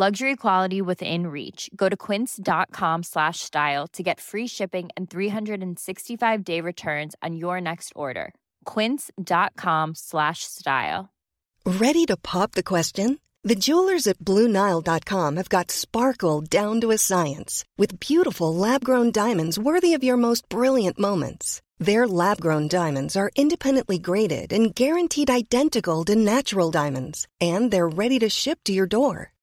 [0.00, 1.68] Luxury quality within reach.
[1.74, 7.92] Go to quince.com slash style to get free shipping and 365-day returns on your next
[7.96, 8.32] order.
[8.64, 11.08] quince.com slash style.
[11.66, 13.18] Ready to pop the question?
[13.42, 19.58] The jewelers at BlueNile.com have got sparkle down to a science with beautiful lab-grown diamonds
[19.58, 21.60] worthy of your most brilliant moments.
[21.80, 28.20] Their lab-grown diamonds are independently graded and guaranteed identical to natural diamonds, and they're ready
[28.20, 29.32] to ship to your door.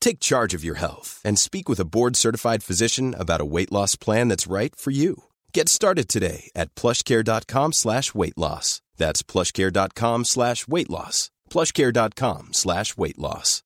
[0.00, 3.96] Take charge of your health and speak with a board-certified physician about a weight loss
[3.96, 5.24] plan that's right for you.
[5.52, 8.82] Get started today at plushcare.com slash weight loss.
[8.96, 11.30] That's plushcare.com slash weight loss.
[11.50, 13.62] plushcare.com slash weight loss.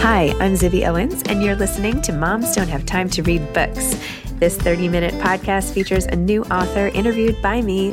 [0.00, 3.96] Hi, I'm Zibby Owens, and you're listening to Moms Don't Have Time to Read Books.
[4.38, 7.92] This 30 minute podcast features a new author interviewed by me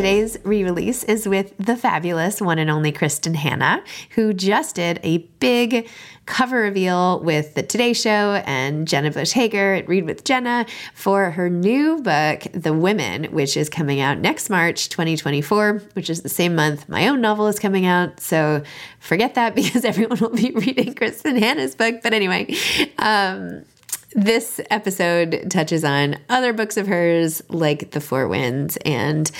[0.00, 4.98] Today's re release is with the fabulous one and only Kristin Hannah, who just did
[5.02, 5.90] a big
[6.24, 11.32] cover reveal with the Today Show and Jenna Bush Hager at Read with Jenna for
[11.32, 16.30] her new book, The Women, which is coming out next March 2024, which is the
[16.30, 18.20] same month my own novel is coming out.
[18.20, 18.62] So
[19.00, 21.96] forget that because everyone will be reading Kristin Hannah's book.
[22.02, 22.56] But anyway,
[22.96, 23.66] um,
[24.12, 29.30] this episode touches on other books of hers like The Four Winds and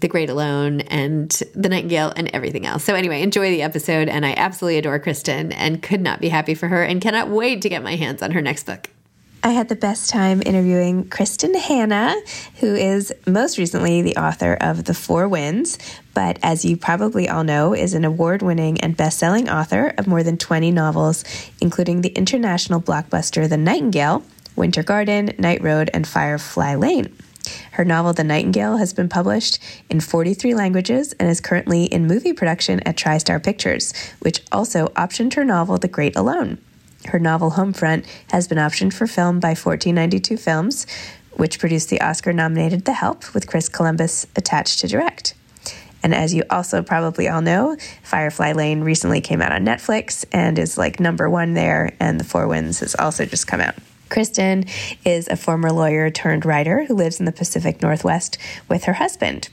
[0.00, 2.84] The Great Alone and The Nightingale and everything else.
[2.84, 4.08] So, anyway, enjoy the episode.
[4.08, 7.62] And I absolutely adore Kristin and could not be happy for her and cannot wait
[7.62, 8.90] to get my hands on her next book.
[9.40, 12.20] I had the best time interviewing Kristin Hannah,
[12.56, 15.78] who is most recently the author of The Four Winds,
[16.12, 20.08] but as you probably all know, is an award winning and best selling author of
[20.08, 21.24] more than 20 novels,
[21.60, 24.24] including the international blockbuster The Nightingale,
[24.56, 27.16] Winter Garden, Night Road, and Firefly Lane.
[27.72, 32.32] Her novel, The Nightingale, has been published in 43 languages and is currently in movie
[32.32, 36.58] production at TriStar Pictures, which also optioned her novel, The Great Alone.
[37.08, 40.86] Her novel Homefront has been optioned for film by 1492 Films,
[41.32, 45.34] which produced the Oscar nominated The Help with Chris Columbus attached to direct.
[46.02, 50.58] And as you also probably all know, Firefly Lane recently came out on Netflix and
[50.58, 53.74] is like number one there, and The Four Winds has also just come out.
[54.10, 54.68] Kristin
[55.04, 58.38] is a former lawyer turned writer who lives in the Pacific Northwest
[58.68, 59.48] with her husband.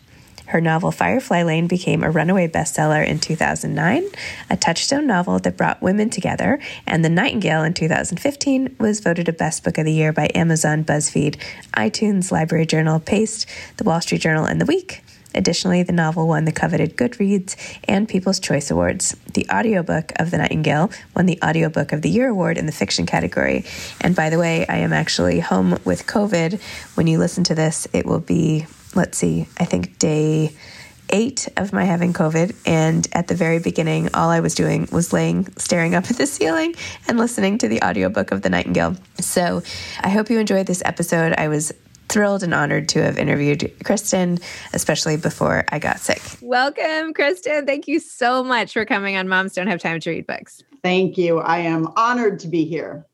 [0.48, 4.06] Her novel Firefly Lane became a runaway bestseller in 2009,
[4.50, 9.34] a touchstone novel that brought women together, and The Nightingale in 2015 was voted a
[9.34, 11.38] Best Book of the Year by Amazon, BuzzFeed,
[11.74, 13.48] iTunes, Library Journal, Paste,
[13.78, 15.02] The Wall Street Journal, and The Week,
[15.36, 19.16] Additionally, the novel won the coveted Goodreads and People's Choice Awards.
[19.34, 23.06] The audiobook of The Nightingale won the Audiobook of the Year award in the fiction
[23.06, 23.66] category.
[24.00, 26.62] And by the way, I am actually home with COVID.
[26.96, 28.66] When you listen to this, it will be,
[28.96, 30.52] let's see, I think day
[31.10, 32.56] eight of my having COVID.
[32.66, 36.28] And at the very beginning, all I was doing was laying, staring up at the
[36.28, 36.76] ceiling
[37.08, 38.96] and listening to the audiobook of The Nightingale.
[39.20, 39.62] So
[40.02, 41.34] I hope you enjoyed this episode.
[41.38, 41.72] I was
[42.08, 44.42] thrilled and honored to have interviewed Kristin,
[44.74, 46.22] especially before I got sick.
[46.42, 47.66] Welcome, Kristin.
[47.66, 50.64] Thank you so much for coming on Moms Don't Have Time to Read Books.
[50.84, 51.40] Thank you.
[51.40, 53.06] I am honored to be here.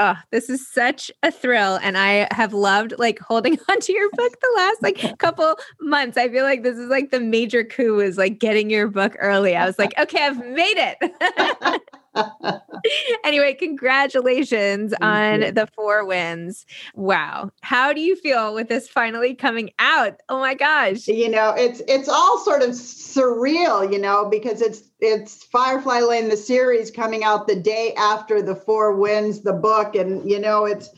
[0.00, 1.80] Oh, this is such a thrill.
[1.82, 6.16] And I have loved like holding onto your book the last like couple months.
[6.16, 9.56] I feel like this is like the major coup is like getting your book early.
[9.56, 11.82] I was like, okay, I've made it.
[13.24, 15.52] anyway, congratulations Thank on you.
[15.52, 16.66] the Four Winds.
[16.94, 17.50] Wow.
[17.62, 20.20] How do you feel with this finally coming out?
[20.28, 21.06] Oh my gosh.
[21.08, 26.28] You know, it's it's all sort of surreal, you know, because it's it's Firefly Lane
[26.28, 30.64] the series coming out the day after the Four Winds the book and you know,
[30.64, 30.90] it's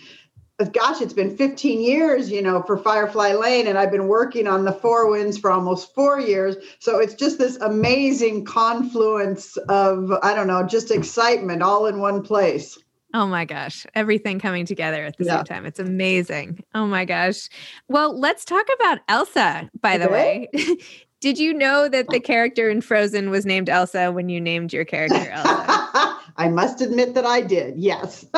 [0.64, 4.64] gosh, it's been 15 years, you know, for Firefly Lane, and I've been working on
[4.64, 6.56] the Four Winds for almost four years.
[6.78, 12.22] So it's just this amazing confluence of, I don't know, just excitement all in one
[12.22, 12.78] place.
[13.12, 15.36] Oh my gosh, everything coming together at the yeah.
[15.36, 15.66] same time.
[15.66, 16.62] It's amazing.
[16.74, 17.48] Oh my gosh.
[17.88, 20.48] Well, let's talk about Elsa, by the way.
[21.20, 22.20] Did you know that the oh.
[22.20, 26.16] character in Frozen was named Elsa when you named your character Elsa?
[26.36, 27.76] I must admit that I did.
[27.76, 28.24] Yes.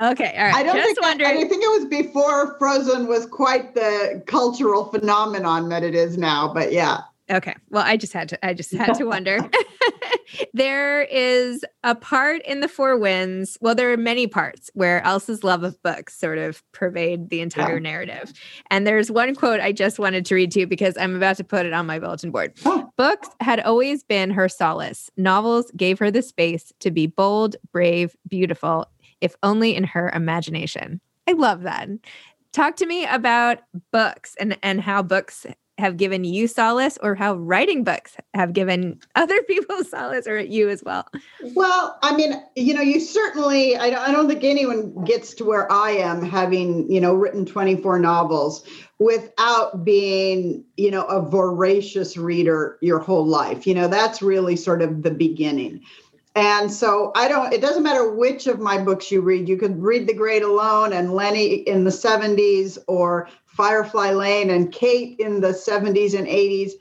[0.00, 0.34] okay.
[0.36, 0.54] All right.
[0.54, 1.36] I don't Just think wondering.
[1.36, 6.16] I, I think it was before Frozen was quite the cultural phenomenon that it is
[6.16, 6.52] now.
[6.52, 7.00] But yeah.
[7.30, 7.54] Okay.
[7.70, 9.38] Well, I just had to I just had to wonder.
[10.54, 13.58] there is a part in the Four Winds.
[13.60, 17.74] Well, there are many parts where Elsa's love of books sort of pervade the entire
[17.74, 17.80] yeah.
[17.80, 18.32] narrative.
[18.70, 21.44] And there's one quote I just wanted to read to you because I'm about to
[21.44, 22.54] put it on my bulletin board.
[22.96, 25.10] Books had always been her solace.
[25.16, 28.86] Novels gave her the space to be bold, brave, beautiful,
[29.20, 31.00] if only in her imagination.
[31.28, 31.88] I love that.
[32.52, 33.58] Talk to me about
[33.92, 35.46] books and and how books
[35.78, 40.68] have given you solace or how writing books have given other people solace or you
[40.68, 41.06] as well?
[41.54, 45.44] Well, I mean, you know, you certainly, I don't, I don't think anyone gets to
[45.44, 48.66] where I am having, you know, written 24 novels
[48.98, 53.66] without being, you know, a voracious reader your whole life.
[53.66, 55.82] You know, that's really sort of the beginning.
[56.36, 59.48] And so I don't, it doesn't matter which of my books you read.
[59.48, 64.70] You could read The Great Alone and Lenny in the 70s or Firefly Lane and
[64.70, 66.72] Kate in the 70s and 80s.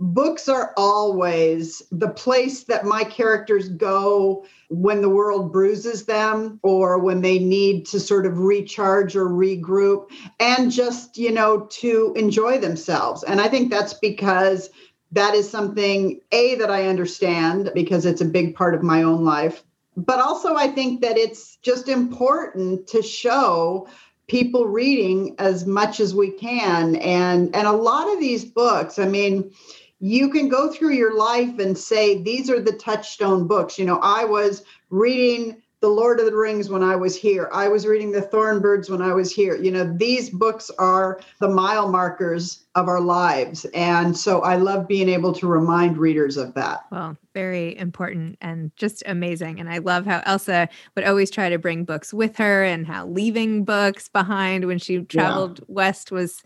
[0.00, 6.98] Books are always the place that my characters go when the world bruises them or
[6.98, 10.10] when they need to sort of recharge or regroup
[10.40, 13.22] and just, you know, to enjoy themselves.
[13.22, 14.68] And I think that's because
[15.16, 19.24] that is something a that i understand because it's a big part of my own
[19.24, 19.64] life
[19.96, 23.88] but also i think that it's just important to show
[24.28, 26.96] people reading as much as we can.
[26.96, 29.50] And and a lot of these books i mean
[29.98, 33.78] you can go through your life and say these are the touchstone books.
[33.78, 37.48] You know i was reading the Lord of the Rings when I was here.
[37.52, 39.54] I was reading the Thorn Birds when I was here.
[39.54, 43.66] You know, these books are the mile markers of our lives.
[43.66, 46.86] And so I love being able to remind readers of that.
[46.90, 49.60] Well, very important and just amazing.
[49.60, 53.06] And I love how Elsa would always try to bring books with her and how
[53.06, 55.66] leaving books behind when she traveled yeah.
[55.68, 56.42] west was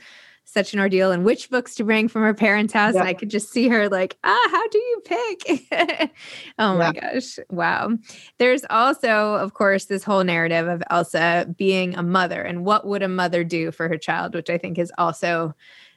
[0.53, 2.95] such an ordeal and which books to bring from her parents' house.
[2.95, 6.11] And I could just see her like, ah, how do you pick?
[6.59, 7.39] oh my gosh.
[7.51, 7.97] Wow.
[8.39, 13.03] There's also, of course, this whole narrative of Elsa being a mother and what would
[13.03, 15.55] a mother do for her child, which I think is also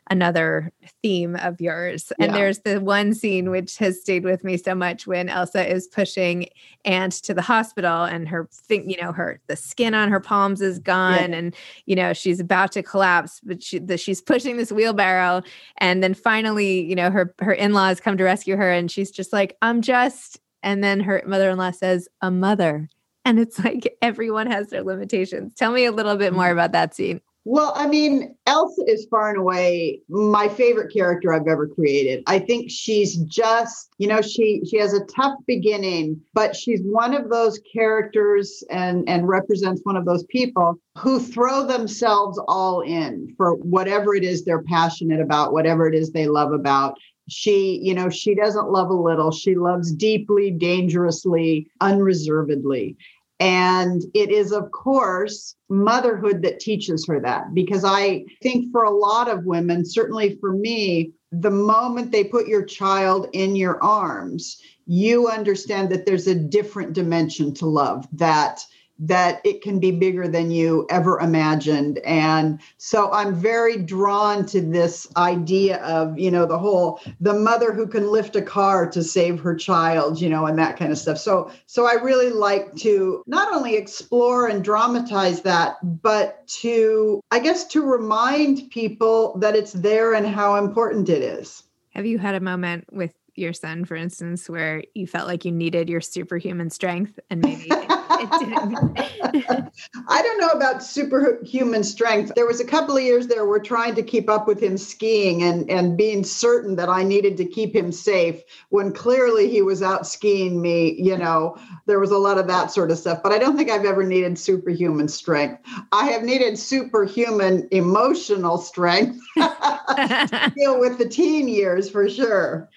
[0.10, 2.12] another theme of yours.
[2.20, 2.38] And yeah.
[2.38, 6.48] there's the one scene which has stayed with me so much when Elsa is pushing
[6.86, 10.62] Ant to the hospital and her thing, you know, her the skin on her palms
[10.62, 11.38] is gone yeah.
[11.38, 11.56] and
[11.86, 15.42] you know, she's about to collapse, but she the, she's pushing this wheelbarrow
[15.78, 19.32] and then finally, you know, her her in-laws come to rescue her and she's just
[19.32, 22.90] like, "I'm just" and then her mother-in-law says, "A mother."
[23.26, 25.54] And it's like everyone has their limitations.
[25.56, 26.52] Tell me a little bit more mm.
[26.52, 27.22] about that scene.
[27.46, 32.24] Well, I mean, Elsa is far and away my favorite character I've ever created.
[32.26, 37.14] I think she's just, you know, she she has a tough beginning, but she's one
[37.14, 43.34] of those characters and and represents one of those people who throw themselves all in
[43.36, 46.98] for whatever it is they're passionate about, whatever it is they love about.
[47.30, 49.32] She, you know, she doesn't love a little.
[49.32, 52.98] She loves deeply, dangerously, unreservedly.
[53.40, 57.54] And it is, of course, motherhood that teaches her that.
[57.54, 62.48] Because I think for a lot of women, certainly for me, the moment they put
[62.48, 68.64] your child in your arms, you understand that there's a different dimension to love that
[69.08, 74.62] that it can be bigger than you ever imagined and so i'm very drawn to
[74.62, 79.04] this idea of you know the whole the mother who can lift a car to
[79.04, 82.74] save her child you know and that kind of stuff so so i really like
[82.76, 89.56] to not only explore and dramatize that but to i guess to remind people that
[89.56, 93.86] it's there and how important it is have you had a moment with your son,
[93.86, 97.88] for instance, where you felt like you needed your superhuman strength and maybe it, it
[97.88, 98.03] didn't?
[98.32, 102.34] I don't know about superhuman strength.
[102.36, 105.44] There was a couple of years there we're trying to keep up with him skiing
[105.44, 109.82] and, and being certain that I needed to keep him safe when clearly he was
[109.82, 110.94] out skiing me.
[111.02, 113.22] You know, there was a lot of that sort of stuff.
[113.24, 115.62] But I don't think I've ever needed superhuman strength.
[115.92, 122.70] I have needed superhuman emotional strength to deal with the teen years for sure.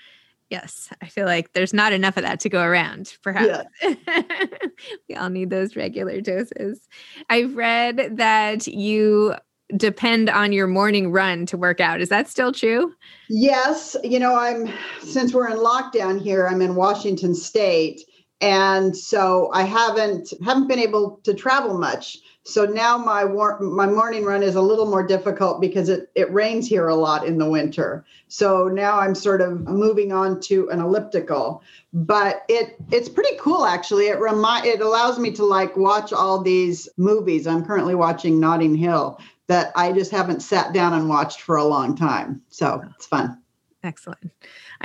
[0.50, 3.67] Yes, I feel like there's not enough of that to go around, perhaps.
[3.83, 3.95] Yeah.
[5.09, 6.87] we all need those regular doses.
[7.29, 9.35] I've read that you
[9.76, 12.00] depend on your morning run to work out.
[12.00, 12.95] Is that still true?
[13.29, 13.97] Yes.
[14.05, 18.03] You know, I'm, since we're in lockdown here, I'm in Washington State.
[18.41, 22.19] And so I haven't haven't been able to travel much.
[22.47, 26.33] So now my war- my morning run is a little more difficult because it it
[26.33, 28.05] rains here a lot in the winter.
[28.29, 33.67] So now I'm sort of moving on to an elliptical, but it it's pretty cool
[33.67, 34.07] actually.
[34.07, 37.49] It remind it allows me to like watch all these movies.
[37.49, 41.65] I'm currently watching Notting Hill that I just haven't sat down and watched for a
[41.65, 42.43] long time.
[42.49, 43.43] So it's fun.
[43.83, 44.31] Excellent.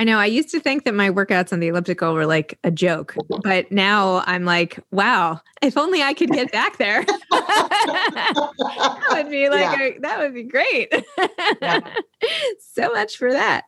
[0.02, 2.72] I know I used to think that my workouts on the elliptical were like a
[2.72, 3.40] joke, mm-hmm.
[3.44, 7.04] but now I'm like, wow, if only I could get back there.
[7.30, 9.80] that would be like, yeah.
[9.80, 10.92] a, that would be great.
[11.62, 11.78] Yeah.
[12.60, 13.64] so much for that.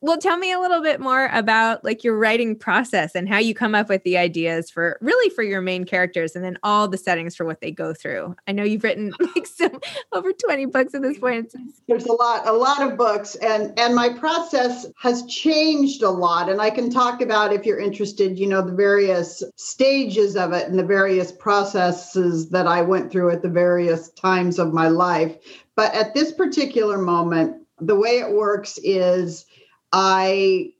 [0.00, 3.54] Well, tell me a little bit more about like your writing process and how you
[3.54, 6.98] come up with the ideas for really for your main characters and then all the
[6.98, 8.34] settings for what they go through.
[8.48, 9.80] I know you've written like some
[10.12, 11.54] over 20 books at this point.
[11.86, 16.48] There's a lot, a lot of books and and my process has changed a lot.
[16.48, 20.68] And I can talk about if you're interested, you know, the various stages of it
[20.68, 25.36] and the various processes that I went through at the various times of my life.
[25.74, 29.46] But at this particular moment, the way it works is
[29.92, 30.72] I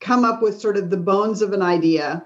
[0.00, 2.24] come up with sort of the bones of an idea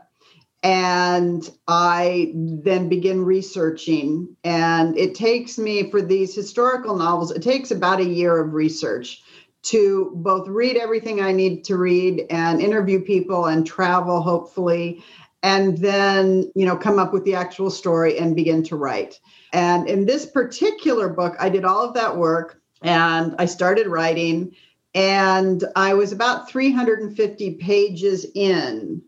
[0.62, 4.36] and I then begin researching.
[4.44, 9.22] And it takes me for these historical novels, it takes about a year of research
[9.62, 15.04] to both read everything I need to read and interview people and travel, hopefully,
[15.42, 19.20] and then, you know, come up with the actual story and begin to write.
[19.52, 24.54] And in this particular book, I did all of that work and I started writing
[24.94, 29.02] and I was about 350 pages in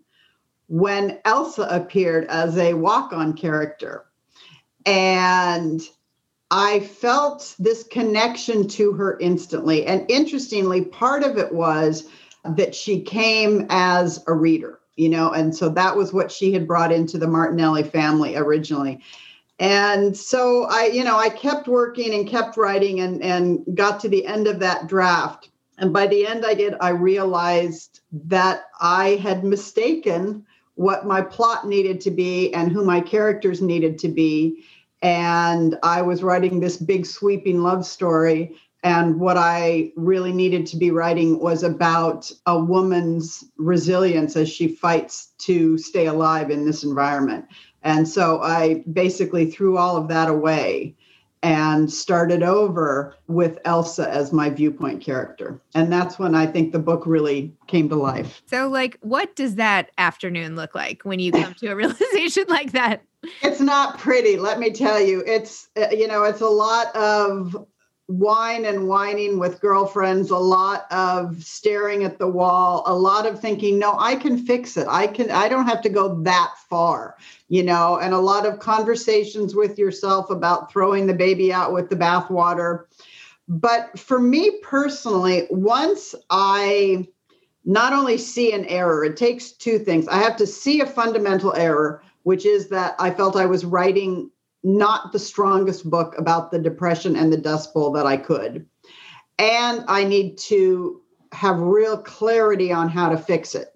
[0.69, 4.07] when Elsa appeared as a walk on character.
[4.87, 5.83] And
[6.50, 9.87] I felt this connection to her instantly.
[9.87, 12.09] And interestingly, part of it was
[12.45, 16.66] that she came as a reader, you know, and so that was what she had
[16.66, 19.00] brought into the Martinelli family originally.
[19.59, 24.09] And so I, you know, I kept working and kept writing and, and got to
[24.09, 29.17] the end of that draft and by the end I did, I realized that I
[29.23, 30.47] had mistaken
[30.77, 34.65] what my plot needed to be and who my characters needed to be.
[35.03, 38.57] And I was writing this big sweeping love story.
[38.83, 44.69] And what I really needed to be writing was about a woman's resilience as she
[44.69, 47.47] fights to stay alive in this environment.
[47.85, 50.95] And so I basically threw all of that away
[51.43, 55.61] and started over with Elsa as my viewpoint character.
[55.75, 58.43] And that's when I think the book really came to life.
[58.47, 62.73] So, like, what does that afternoon look like when you come to a realization like
[62.73, 63.03] that?
[63.43, 65.23] It's not pretty, let me tell you.
[65.26, 67.67] It's, uh, you know, it's a lot of
[68.09, 73.41] wine and whining with girlfriends, a lot of staring at the wall, a lot of
[73.41, 74.87] thinking, no, I can fix it.
[74.89, 77.17] I can, I don't have to go that far,
[77.49, 81.89] you know, and a lot of conversations with yourself about throwing the baby out with
[81.89, 82.85] the bathwater.
[83.49, 87.09] But for me personally, once I
[87.65, 90.07] not only see an error, it takes two things.
[90.09, 94.31] I have to see a fundamental error, which is that I felt I was writing
[94.64, 98.66] not the strongest book about the Depression and the Dust Bowl that I could.
[99.38, 101.02] And I need to
[101.33, 103.68] have real clarity on how to fix it.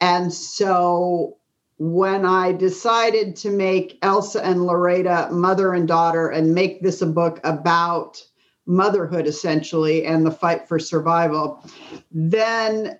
[0.00, 1.36] And so
[1.78, 7.06] when I decided to make Elsa and Loreda mother and daughter and make this a
[7.06, 8.22] book about
[8.66, 11.62] motherhood essentially and the fight for survival,
[12.10, 12.98] then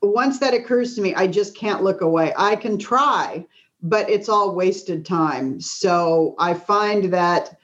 [0.00, 2.32] once that occurs to me, I just can't look away.
[2.36, 3.46] I can try,
[3.82, 5.60] but it's all wasted time.
[5.60, 7.56] So I find that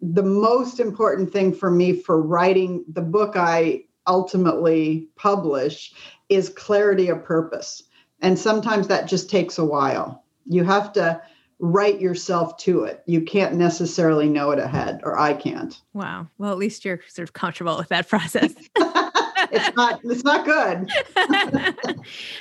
[0.00, 5.92] the most important thing for me for writing the book I ultimately publish
[6.28, 7.82] is clarity of purpose.
[8.22, 10.24] And sometimes that just takes a while.
[10.46, 11.20] You have to
[11.58, 13.02] write yourself to it.
[13.06, 15.78] You can't necessarily know it ahead, or I can't.
[15.92, 16.28] Wow.
[16.38, 18.54] Well, at least you're sort of comfortable with that process.
[19.52, 20.90] it's not it's not good.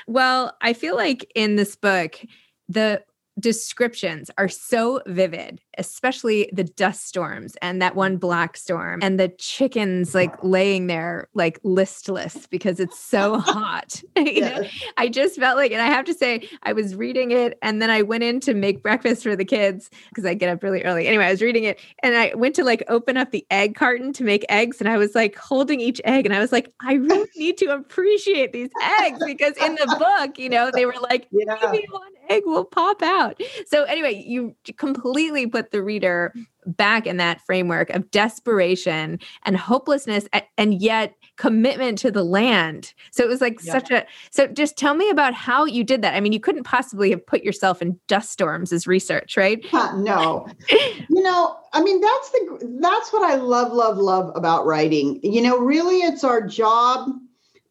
[0.07, 2.19] well, I feel like in this book,
[2.67, 3.03] the
[3.39, 8.19] descriptions are so vivid, especially the dust storms and that one mm.
[8.19, 14.01] black storm and the chickens like laying there like listless because it's so hot.
[14.17, 14.62] you yes.
[14.62, 17.81] know, I just felt like, and I have to say, I was reading it and
[17.81, 20.83] then I went in to make breakfast for the kids because I get up really
[20.83, 21.07] early.
[21.07, 24.13] Anyway, I was reading it and I went to like open up the egg carton
[24.13, 26.93] to make eggs and I was like holding each egg and I was like, I
[26.93, 28.69] really need to appreciate these
[29.00, 31.57] eggs because in the book, you know, they were like, yeah.
[31.71, 33.39] maybe one egg will pop out.
[33.67, 36.33] So, anyway, you completely put the reader
[36.65, 42.93] back in that framework of desperation and hopelessness, and yet commitment to the land.
[43.11, 43.73] So, it was like yeah.
[43.73, 44.05] such a.
[44.31, 46.15] So, just tell me about how you did that.
[46.15, 49.65] I mean, you couldn't possibly have put yourself in dust storms as research, right?
[49.71, 50.47] Uh, no.
[50.69, 55.19] you know, I mean, that's the that's what I love, love, love about writing.
[55.23, 57.09] You know, really, it's our job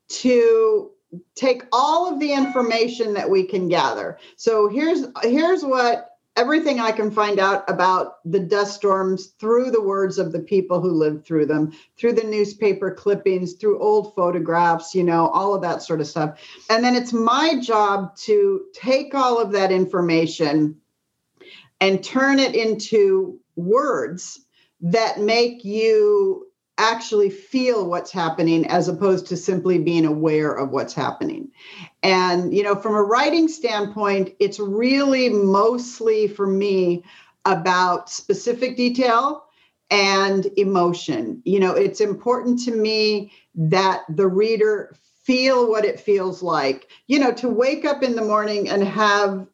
[0.08, 0.90] to
[1.34, 4.18] take all of the information that we can gather.
[4.36, 6.07] So here's here's what
[6.38, 10.80] everything I can find out about the dust storms through the words of the people
[10.80, 15.62] who lived through them, through the newspaper clippings, through old photographs, you know, all of
[15.62, 16.38] that sort of stuff.
[16.71, 20.76] And then it's my job to take all of that information
[21.80, 24.40] and turn it into words
[24.80, 26.47] that make you
[26.78, 31.50] actually feel what's happening as opposed to simply being aware of what's happening.
[32.02, 37.05] And, you know, from a writing standpoint, it's really mostly for me
[37.44, 39.44] about specific detail
[39.90, 41.42] and emotion.
[41.44, 46.88] You know, it's important to me that the reader feel what it feels like.
[47.07, 49.46] You know, to wake up in the morning and have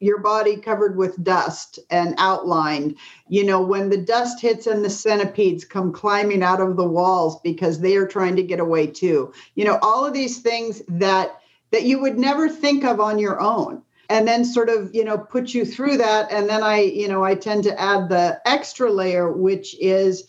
[0.00, 2.96] your body covered with dust and outlined.
[3.28, 7.38] You know, when the dust hits and the centipedes come climbing out of the walls
[7.42, 9.32] because they are trying to get away too.
[9.54, 13.40] You know, all of these things that that you would never think of on your
[13.40, 13.82] own.
[14.08, 16.32] And then sort of, you know, put you through that.
[16.32, 20.24] And then I, you know, I tend to add the extra layer, which is,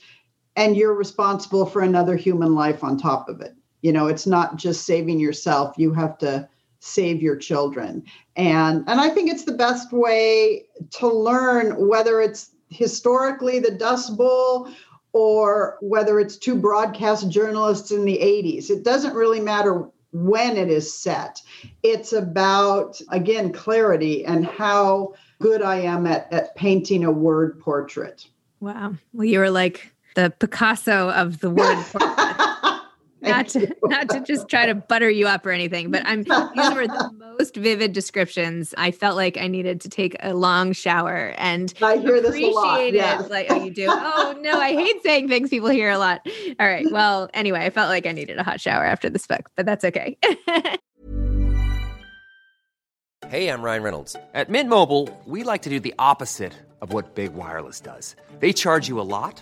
[0.55, 3.55] and you're responsible for another human life on top of it.
[3.81, 5.73] You know, it's not just saving yourself.
[5.79, 6.47] You have to
[6.81, 8.03] save your children.
[8.35, 14.17] And and i think it's the best way to learn whether it's historically the dust
[14.17, 14.69] bowl
[15.13, 20.69] or whether it's two broadcast journalists in the 80s it doesn't really matter when it
[20.69, 21.41] is set.
[21.83, 28.27] It's about again clarity and how good i am at, at painting a word portrait.
[28.59, 28.95] Wow.
[29.13, 32.40] Well you were like the picasso of the word portrait
[33.21, 36.73] not to not to just try to butter you up or anything, but I'm these
[36.73, 38.73] were the most vivid descriptions.
[38.77, 42.49] I felt like I needed to take a long shower and I hear this a
[42.49, 42.93] lot.
[42.93, 43.29] Yes.
[43.29, 43.87] Like, oh, you do?
[43.89, 46.27] Oh no, I hate saying things people hear a lot.
[46.59, 46.85] All right.
[46.91, 49.85] Well, anyway, I felt like I needed a hot shower after this book, but that's
[49.85, 50.17] okay.
[53.29, 54.15] hey, I'm Ryan Reynolds.
[54.33, 58.15] At Mint Mobile, we like to do the opposite of what Big Wireless does.
[58.39, 59.41] They charge you a lot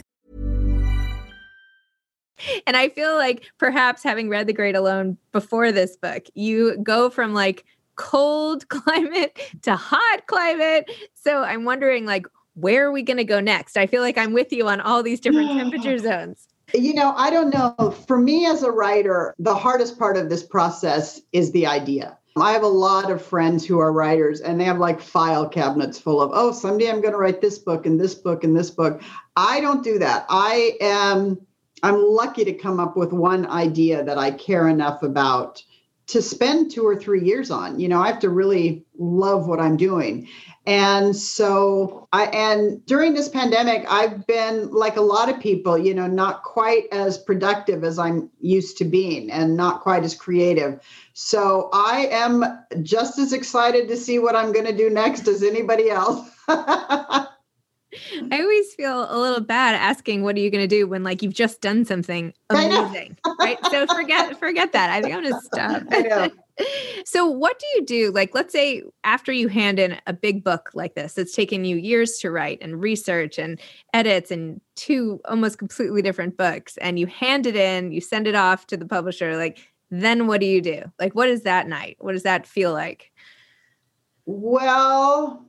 [2.67, 7.09] And I feel like perhaps having read The Great Alone before this book, you go
[7.09, 10.89] from like cold climate to hot climate.
[11.13, 12.25] So I'm wondering like
[12.55, 13.77] where are we going to go next?
[13.77, 16.47] I feel like I'm with you on all these different temperature zones.
[16.73, 17.91] You know, I don't know.
[18.07, 22.17] For me as a writer, the hardest part of this process is the idea.
[22.37, 25.99] I have a lot of friends who are writers and they have like file cabinets
[25.99, 28.71] full of, oh, someday I'm going to write this book and this book and this
[28.71, 29.01] book.
[29.35, 30.25] I don't do that.
[30.29, 31.45] I am
[31.83, 35.63] I'm lucky to come up with one idea that I care enough about
[36.07, 37.79] to spend 2 or 3 years on.
[37.79, 40.27] You know, I have to really love what I'm doing.
[40.67, 45.95] And so I and during this pandemic I've been like a lot of people, you
[45.95, 50.79] know, not quite as productive as I'm used to being and not quite as creative.
[51.13, 52.43] So I am
[52.83, 56.29] just as excited to see what I'm going to do next as anybody else.
[58.31, 61.21] I always feel a little bad asking what are you going to do when like
[61.21, 63.57] you've just done something amazing, right?
[63.69, 64.89] So forget forget that.
[64.89, 66.31] I think I'm going to stop.
[67.05, 68.11] So what do you do?
[68.11, 71.75] Like let's say after you hand in a big book like this, it's taken you
[71.75, 73.59] years to write and research and
[73.93, 78.35] edits and two almost completely different books and you hand it in, you send it
[78.35, 80.83] off to the publisher like then what do you do?
[80.99, 81.97] Like what is that night?
[81.99, 83.11] What does that feel like?
[84.25, 85.45] Well,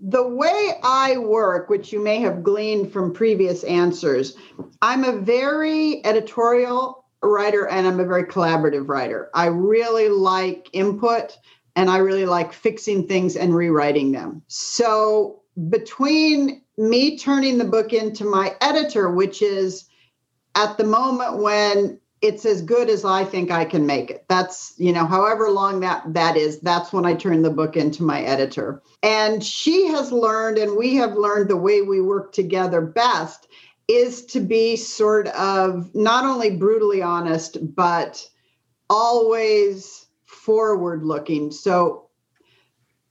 [0.00, 4.36] the way I work, which you may have gleaned from previous answers,
[4.82, 9.30] I'm a very editorial writer and I'm a very collaborative writer.
[9.34, 11.38] I really like input
[11.76, 14.42] and I really like fixing things and rewriting them.
[14.48, 19.88] So, between me turning the book into my editor, which is
[20.56, 24.24] at the moment when it's as good as I think I can make it.
[24.30, 28.02] That's, you know, however long that that is, that's when I turn the book into
[28.02, 28.80] my editor.
[29.02, 33.46] And she has learned and we have learned the way we work together best
[33.88, 38.26] is to be sort of not only brutally honest but
[38.88, 41.50] always forward looking.
[41.50, 42.08] So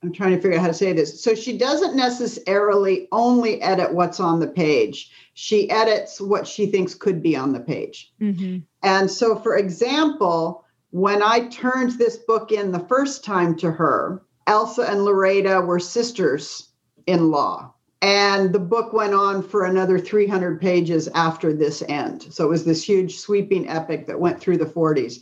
[0.01, 1.23] I'm trying to figure out how to say this.
[1.23, 5.11] So she doesn't necessarily only edit what's on the page.
[5.33, 8.13] She edits what she thinks could be on the page.
[8.21, 8.59] Mm-hmm.
[8.83, 14.21] And so, for example, when I turned this book in the first time to her,
[14.45, 16.69] Elsa and Loreda were sisters
[17.07, 17.73] in law.
[18.01, 22.27] And the book went on for another 300 pages after this end.
[22.31, 25.21] So it was this huge sweeping epic that went through the 40s.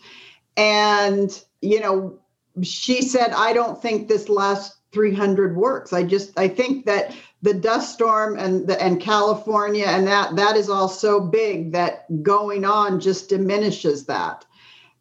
[0.58, 2.20] And, you know,
[2.64, 5.94] she said, I don't think this last 300 works.
[5.94, 10.56] I just, I think that the dust storm and the, and California and that that
[10.56, 14.46] is all so big that going on just diminishes that.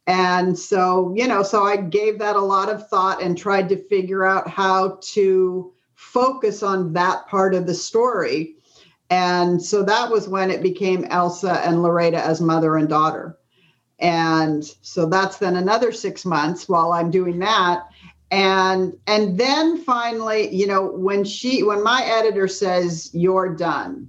[0.07, 3.76] And so, you know, so I gave that a lot of thought and tried to
[3.76, 8.57] figure out how to focus on that part of the story.
[9.11, 13.37] And so that was when it became Elsa and Loreda as mother and daughter.
[13.98, 17.87] And so that's then another six months while I'm doing that
[18.31, 24.09] and and then finally you know when she when my editor says you're done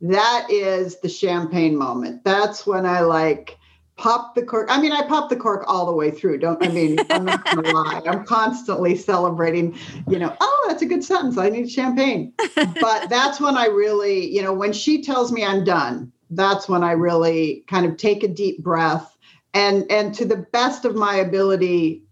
[0.00, 2.24] that is the champagne moment.
[2.24, 3.58] That's when i like
[3.96, 4.68] pop the cork.
[4.70, 6.38] I mean i pop the cork all the way through.
[6.38, 8.02] Don't i mean i'm not gonna lie.
[8.06, 11.38] I'm constantly celebrating you know oh that's a good sentence.
[11.38, 12.34] I need champagne.
[12.54, 16.82] But that's when i really you know when she tells me i'm done that's when
[16.82, 19.16] i really kind of take a deep breath.
[19.54, 22.03] And and to the best of my ability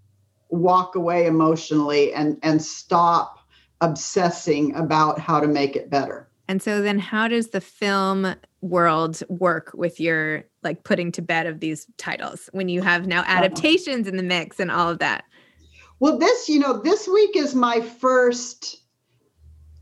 [0.53, 3.38] walk away emotionally and and stop
[3.81, 6.29] obsessing about how to make it better.
[6.49, 11.47] And so then how does the film world work with your like putting to bed
[11.47, 15.25] of these titles when you have now adaptations in the mix and all of that?
[15.99, 18.83] Well, this, you know, this week is my first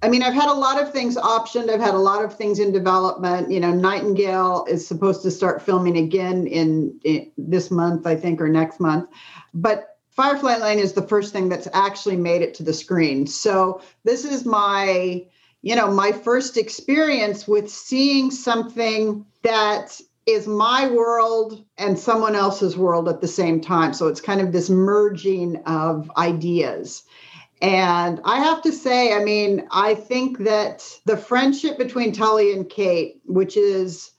[0.02, 1.68] I mean, I've had a lot of things optioned.
[1.68, 3.50] I've had a lot of things in development.
[3.50, 8.40] You know, Nightingale is supposed to start filming again in, in this month, I think,
[8.40, 9.10] or next month.
[9.52, 9.89] But
[10.20, 13.26] Firefly Lane is the first thing that's actually made it to the screen.
[13.26, 15.24] So this is my,
[15.62, 22.76] you know, my first experience with seeing something that is my world and someone else's
[22.76, 23.94] world at the same time.
[23.94, 27.02] So it's kind of this merging of ideas.
[27.62, 32.68] And I have to say, I mean, I think that the friendship between Tully and
[32.68, 34.10] Kate, which is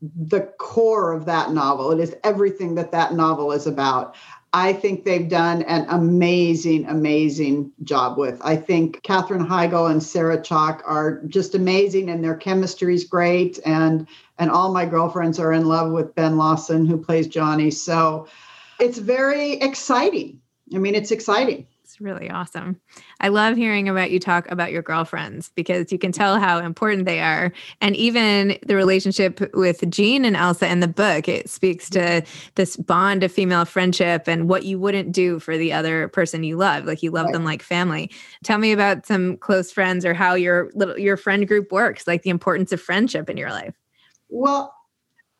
[0.00, 4.14] the core of that novel, it is everything that that novel is about.
[4.54, 8.38] I think they've done an amazing, amazing job with.
[8.44, 13.58] I think Katherine Heigl and Sarah Chalke are just amazing, and their chemistry is great.
[13.64, 14.06] And
[14.38, 17.70] and all my girlfriends are in love with Ben Lawson, who plays Johnny.
[17.70, 18.26] So
[18.78, 20.40] it's very exciting.
[20.74, 21.66] I mean, it's exciting.
[22.02, 22.80] Really awesome.
[23.20, 27.04] I love hearing about you talk about your girlfriends because you can tell how important
[27.04, 27.52] they are.
[27.80, 32.24] And even the relationship with Jean and Elsa in the book, it speaks to
[32.56, 36.56] this bond of female friendship and what you wouldn't do for the other person you
[36.56, 36.86] love.
[36.86, 37.34] Like you love right.
[37.34, 38.10] them like family.
[38.42, 42.22] Tell me about some close friends or how your little your friend group works, like
[42.22, 43.76] the importance of friendship in your life.
[44.28, 44.74] Well,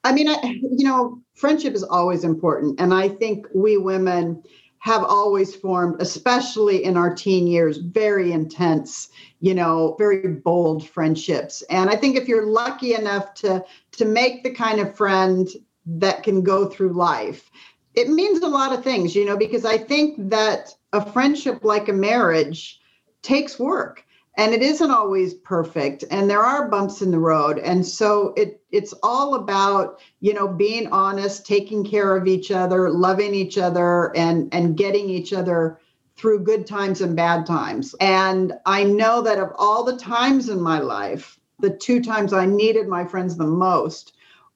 [0.05, 2.81] I mean, I, you know, friendship is always important.
[2.81, 4.43] And I think we women,
[4.83, 11.63] have always formed, especially in our teen years, very intense, you know, very bold friendships.
[11.71, 15.49] And I think if you're lucky enough to to make the kind of friend
[15.87, 17.49] that can go through life,
[17.95, 21.89] it means a lot of things, you know, because I think that a friendship like
[21.89, 22.81] a marriage
[23.23, 24.05] takes work
[24.37, 28.61] and it isn't always perfect and there are bumps in the road and so it
[28.71, 34.15] it's all about you know being honest taking care of each other loving each other
[34.17, 35.79] and and getting each other
[36.17, 37.95] through good times and bad times.
[38.01, 42.47] And i know that of all the times in my life the two times i
[42.47, 44.15] needed my friends the most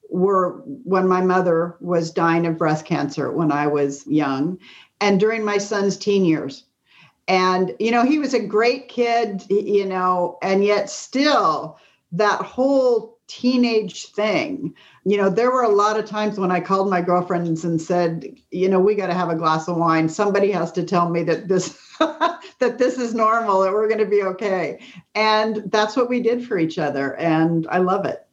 [0.08, 4.58] were when my mother was dying of breast cancer when i was young
[5.00, 6.65] and during my son's teen years
[7.28, 11.78] and, you know, he was a great kid, you know, and yet still
[12.12, 14.72] that whole teenage thing,
[15.04, 18.36] you know, there were a lot of times when I called my girlfriends and said,
[18.50, 20.08] you know, we got to have a glass of wine.
[20.08, 24.06] Somebody has to tell me that this that this is normal that we're going to
[24.06, 24.80] be okay.
[25.14, 28.25] And that's what we did for each other and I love it.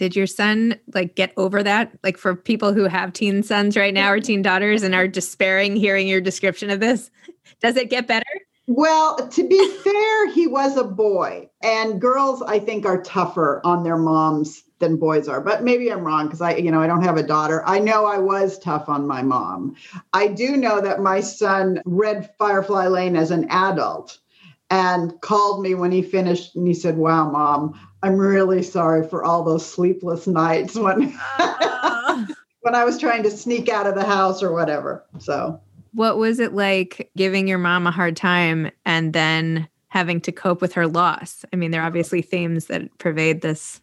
[0.00, 1.92] Did your son like get over that?
[2.02, 5.76] Like for people who have teen sons right now or teen daughters and are despairing
[5.76, 7.10] hearing your description of this?
[7.60, 8.24] Does it get better?
[8.66, 13.84] Well, to be fair, he was a boy, and girls, I think, are tougher on
[13.84, 15.42] their moms than boys are.
[15.42, 17.62] But maybe I'm wrong because I, you know, I don't have a daughter.
[17.66, 19.76] I know I was tough on my mom.
[20.14, 24.18] I do know that my son read Firefly Lane as an adult
[24.70, 29.24] and called me when he finished and he said, Wow, mom, I'm really sorry for
[29.24, 32.26] all those sleepless nights when uh.
[32.60, 35.04] when I was trying to sneak out of the house or whatever.
[35.18, 35.60] So
[35.92, 40.60] what was it like giving your mom a hard time and then having to cope
[40.60, 41.44] with her loss?
[41.52, 43.80] I mean, there are obviously themes that pervade this.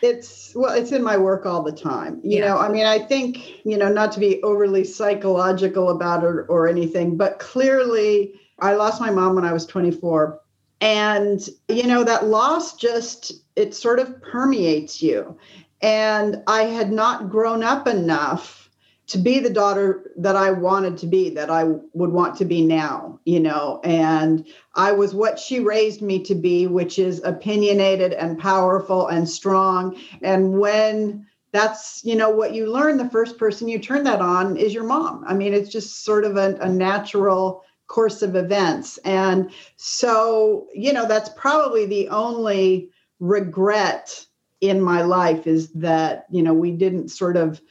[0.00, 2.20] It's well, it's in my work all the time.
[2.24, 2.48] You yeah.
[2.48, 6.66] know, I mean, I think, you know, not to be overly psychological about it or
[6.66, 10.40] anything, but clearly I lost my mom when I was 24.
[10.80, 15.36] And, you know, that loss just, it sort of permeates you.
[15.80, 18.62] And I had not grown up enough
[19.08, 22.64] to be the daughter that I wanted to be, that I would want to be
[22.64, 23.80] now, you know.
[23.82, 29.28] And I was what she raised me to be, which is opinionated and powerful and
[29.28, 29.98] strong.
[30.22, 34.56] And when that's, you know, what you learn, the first person you turn that on
[34.56, 35.24] is your mom.
[35.26, 38.98] I mean, it's just sort of a, a natural course of events.
[39.04, 42.91] And so, you know, that's probably the only
[43.22, 44.26] regret
[44.60, 47.62] in my life is that, you know, we didn't sort of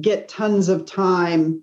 [0.00, 1.62] get tons of time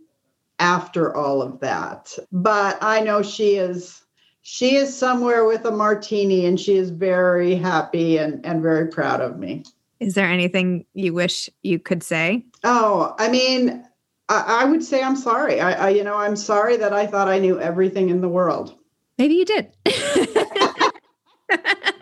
[0.59, 2.15] after all of that.
[2.31, 4.01] But I know she is
[4.43, 9.19] she is somewhere with a martini and she is very happy and, and very proud
[9.19, 9.63] of me.
[9.99, 12.45] Is there anything you wish you could say?
[12.63, 13.83] Oh, I mean,
[14.29, 15.59] I, I would say I'm sorry.
[15.59, 18.75] I, I, you know, I'm sorry that I thought I knew everything in the world.
[19.17, 19.73] Maybe you did.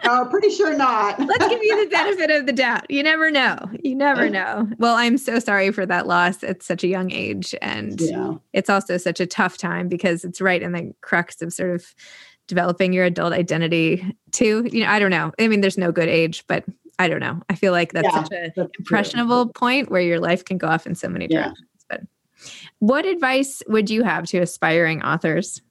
[0.03, 1.19] uh, pretty sure not.
[1.25, 2.89] Let's give you the benefit of the doubt.
[2.89, 3.57] You never know.
[3.83, 4.67] You never know.
[4.77, 7.55] Well, I'm so sorry for that loss at such a young age.
[7.61, 8.33] And yeah.
[8.53, 11.93] it's also such a tough time because it's right in the crux of sort of
[12.47, 14.67] developing your adult identity too.
[14.71, 15.31] You know, I don't know.
[15.39, 16.65] I mean, there's no good age, but
[16.99, 17.41] I don't know.
[17.49, 19.53] I feel like that's yeah, such an impressionable true.
[19.53, 21.67] point where your life can go off in so many directions.
[21.89, 21.97] Yeah.
[21.97, 22.01] But
[22.79, 25.61] what advice would you have to aspiring authors?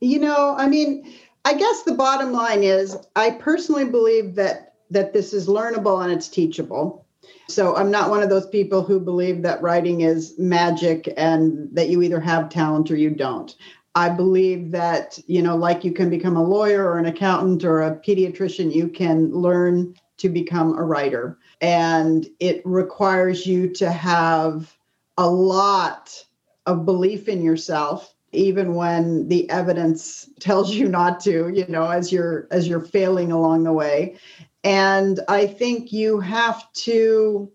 [0.00, 1.10] You know, I mean,
[1.46, 6.12] I guess the bottom line is I personally believe that that this is learnable and
[6.12, 7.06] it's teachable.
[7.48, 11.88] So I'm not one of those people who believe that writing is magic and that
[11.88, 13.54] you either have talent or you don't.
[13.94, 17.82] I believe that, you know, like you can become a lawyer or an accountant or
[17.82, 21.38] a pediatrician, you can learn to become a writer.
[21.60, 24.76] And it requires you to have
[25.16, 26.24] a lot
[26.66, 32.12] of belief in yourself even when the evidence tells you not to, you know, as
[32.12, 34.16] you're as you're failing along the way.
[34.62, 37.50] And I think you have to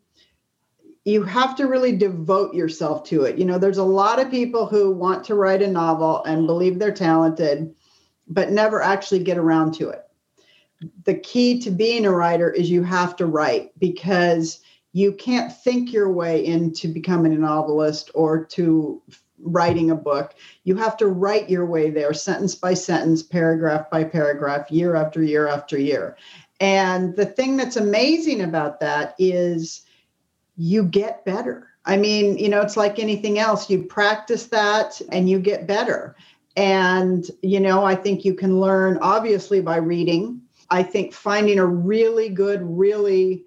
[1.04, 3.38] you have to really devote yourself to it.
[3.38, 6.78] You know, there's a lot of people who want to write a novel and believe
[6.78, 7.74] they're talented,
[8.28, 10.04] but never actually get around to it.
[11.06, 14.60] The key to being a writer is you have to write because
[14.94, 19.02] you can't think your way into becoming a novelist or to
[19.44, 20.36] writing a book.
[20.64, 25.24] You have to write your way there, sentence by sentence, paragraph by paragraph, year after
[25.24, 26.18] year after year.
[26.60, 29.82] And the thing that's amazing about that is
[30.58, 31.68] you get better.
[31.86, 33.70] I mean, you know, it's like anything else.
[33.70, 36.16] You practice that and you get better.
[36.56, 40.42] And, you know, I think you can learn obviously by reading.
[40.70, 43.46] I think finding a really good, really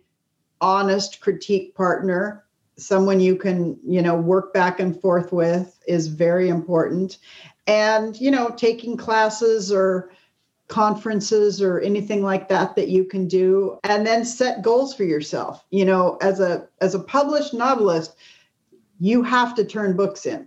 [0.60, 2.43] honest critique partner,
[2.76, 7.18] someone you can, you know, work back and forth with is very important.
[7.66, 10.10] And, you know, taking classes or
[10.68, 15.64] conferences or anything like that that you can do and then set goals for yourself.
[15.70, 18.16] You know as a as a published novelist
[18.98, 20.46] you have to turn books in.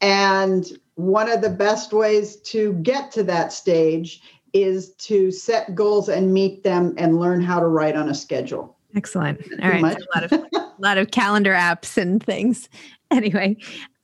[0.00, 6.08] And one of the best ways to get to that stage is to set goals
[6.08, 9.98] and meet them and learn how to write on a schedule excellent all right so
[9.98, 12.68] a lot of a lot of calendar apps and things
[13.10, 13.56] anyway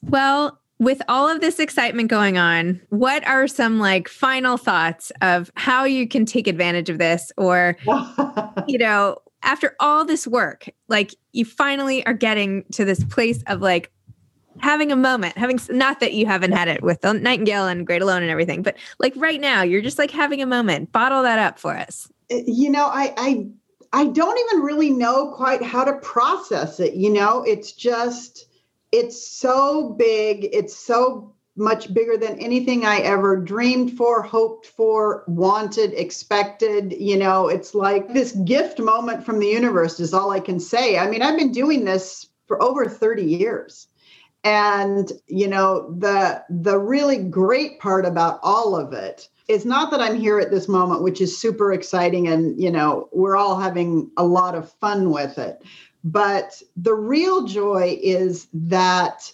[0.02, 5.52] well with all of this excitement going on, what are some like final thoughts of
[5.54, 7.30] how you can take advantage of this?
[7.36, 7.76] Or,
[8.66, 13.60] you know, after all this work, like you finally are getting to this place of
[13.60, 13.92] like
[14.58, 18.00] having a moment, having not that you haven't had it with the Nightingale and Great
[18.00, 20.92] Alone and everything, but like right now, you're just like having a moment.
[20.92, 22.10] Bottle that up for us.
[22.32, 23.46] Uh, you know, I, I,
[23.92, 26.94] I don't even really know quite how to process it.
[26.94, 28.46] You know, it's just,
[28.92, 35.24] it's so big it's so much bigger than anything i ever dreamed for hoped for
[35.26, 37.48] wanted expected you know?
[37.48, 40.98] It's like this gift moment from the universe is all i can say.
[40.98, 43.86] I mean i've been doing this for over 30 years.
[44.42, 50.00] And you know the the really great part about all of it is not that
[50.00, 54.10] i'm here at this moment which is super exciting and you know we're all having
[54.16, 55.62] a lot of fun with it
[56.04, 59.32] but the real joy is that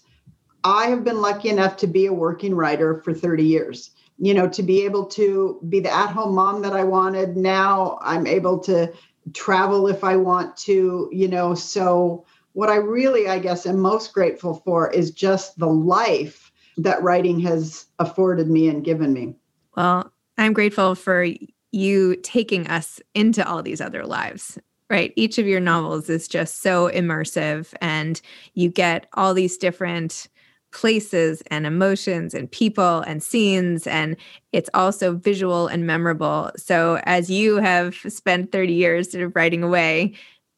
[0.67, 3.91] I have been lucky enough to be a working writer for 30 years.
[4.19, 7.37] You know, to be able to be the at home mom that I wanted.
[7.37, 8.93] Now I'm able to
[9.33, 11.55] travel if I want to, you know.
[11.55, 12.25] So,
[12.55, 17.39] what I really, I guess, am most grateful for is just the life that writing
[17.41, 19.37] has afforded me and given me.
[19.77, 21.27] Well, I'm grateful for
[21.73, 24.59] you taking us into all these other lives
[24.89, 25.13] right?
[25.17, 28.21] Each of your novels is just so immersive, and
[28.55, 30.29] you get all these different
[30.73, 34.17] places and emotions and people and scenes and
[34.53, 39.63] it's also visual and memorable so as you have spent 30 years sort of writing
[39.63, 40.13] away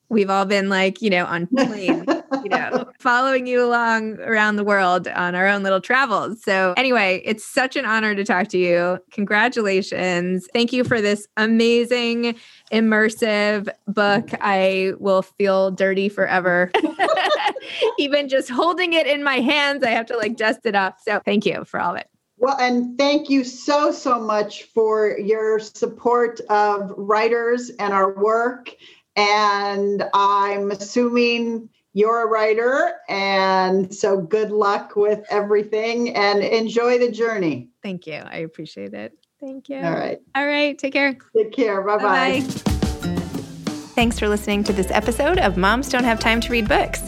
[0.09, 2.05] we've all been like you know on plane
[2.43, 6.43] you know following you along around the world on our own little travels.
[6.43, 8.99] So anyway it's such an honor to talk to you.
[9.13, 10.49] Congratulations.
[10.53, 12.37] Thank you for this amazing
[12.73, 14.31] immersive book.
[14.41, 16.71] I will feel dirty forever.
[17.99, 20.95] Even just holding it in my hands i have to like dust it off.
[21.05, 22.09] so thank you for all of it.
[22.41, 28.77] Well, and thank you so, so much for your support of writers and our work
[29.19, 32.95] and I'm assuming you're a writer.
[33.09, 37.69] And so good luck with everything and enjoy the journey.
[37.83, 38.23] Thank you.
[38.25, 39.13] I appreciate it.
[39.41, 39.79] Thank you.
[39.79, 40.19] All right.
[40.35, 40.79] All right.
[40.79, 41.17] Take care.
[41.37, 41.83] Take care.
[41.83, 42.41] Bye bye.
[43.95, 47.08] Thanks for listening to this episode of Moms Don't Have Time to Read Books.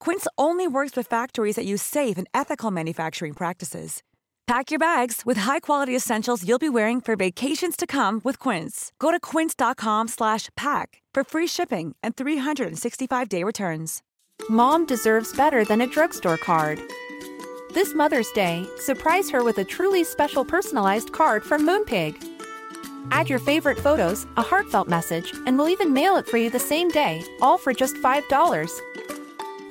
[0.00, 4.02] Quince only works with factories that use safe and ethical manufacturing practices.
[4.46, 8.92] Pack your bags with high-quality essentials you'll be wearing for vacations to come with Quince.
[8.98, 14.02] Go to quince.com/pack for free shipping and 365-day returns.
[14.48, 16.80] Mom deserves better than a drugstore card.
[17.74, 22.16] This Mother's Day, surprise her with a truly special personalized card from Moonpig.
[23.10, 26.58] Add your favorite photos, a heartfelt message, and we'll even mail it for you the
[26.58, 29.17] same day, all for just $5.